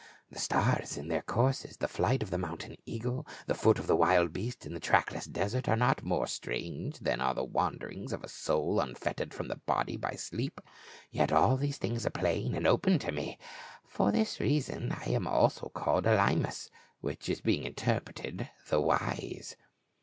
The 0.31 0.39
stars 0.39 0.97
in 0.97 1.09
their 1.09 1.21
courses, 1.21 1.77
the 1.77 1.87
flight 1.87 2.23
of 2.23 2.31
the 2.31 2.39
mountain 2.39 2.75
eagle, 2.87 3.27
the 3.45 3.53
foot 3.53 3.77
of 3.77 3.85
the 3.85 3.95
wild 3.95 4.33
beast 4.33 4.65
in 4.65 4.73
the 4.73 4.79
track 4.79 5.11
less 5.11 5.25
desert 5.27 5.69
are 5.69 5.75
not 5.75 6.01
more 6.01 6.25
strange 6.25 6.97
than 6.97 7.21
are 7.21 7.35
the 7.35 7.43
wander 7.43 7.87
ings 7.87 8.11
of 8.11 8.23
the 8.23 8.27
soul 8.27 8.79
unfettered 8.79 9.31
from 9.31 9.47
the 9.47 9.57
body 9.57 9.97
by 9.97 10.13
sleep, 10.15 10.59
yet 11.11 11.31
all 11.31 11.53
of 11.53 11.59
these 11.59 11.77
things 11.77 12.03
are 12.03 12.09
plain 12.09 12.55
and 12.55 12.65
open 12.65 12.93
unto 12.93 13.11
me: 13.11 13.37
for 13.85 14.11
this 14.11 14.39
reason 14.39 14.91
I 14.91 15.11
am 15.11 15.25
called 15.25 15.61
also 15.63 15.71
Elymas, 15.75 16.71
which 17.01 17.29
is 17.29 17.39
being 17.41 17.61
interpreted. 17.61 18.49
The 18.69 18.81
Wise." 18.81 19.55